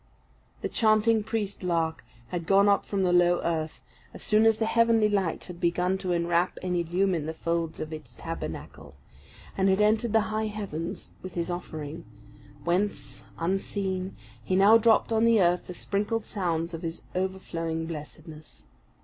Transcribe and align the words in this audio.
The 0.63 0.67
chanting 0.67 1.21
priest 1.23 1.61
lark 1.61 2.03
had 2.29 2.47
gone 2.47 2.67
up 2.67 2.83
from 2.87 3.03
the 3.03 3.13
low 3.13 3.39
earth, 3.43 3.79
as 4.15 4.23
soon 4.23 4.47
as 4.47 4.57
the 4.57 4.65
heavenly 4.65 5.07
light 5.07 5.43
had 5.43 5.61
begun 5.61 5.99
to 5.99 6.11
enwrap 6.11 6.57
and 6.63 6.75
illumine 6.75 7.27
the 7.27 7.35
folds 7.35 7.79
of 7.79 7.93
its 7.93 8.15
tabernacle; 8.15 8.95
and 9.55 9.69
had 9.69 9.79
entered 9.79 10.11
the 10.11 10.21
high 10.33 10.47
heavens 10.47 11.11
with 11.21 11.35
his 11.35 11.51
offering, 11.51 12.03
whence, 12.63 13.25
unseen, 13.37 14.15
he 14.43 14.55
now 14.55 14.75
dropped 14.79 15.11
on 15.11 15.23
the 15.23 15.39
earth 15.39 15.67
the 15.67 15.75
sprinkled 15.75 16.25
sounds 16.25 16.73
of 16.73 16.81
his 16.81 17.03
overflowing 17.13 17.85
blessedness. 17.85 18.63